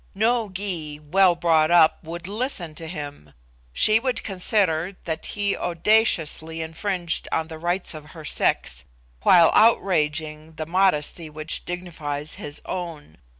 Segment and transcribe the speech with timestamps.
[0.15, 3.33] No Gy, well brought up, would listen to him;
[3.71, 8.83] she would consider that he audaciously infringed on the rights of her sex,
[9.21, 13.19] while outraging the modesty which dignifies his own.